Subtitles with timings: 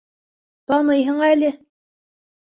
[0.71, 1.51] Таныйһың әле.